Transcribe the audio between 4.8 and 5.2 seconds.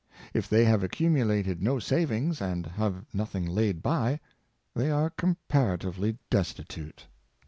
are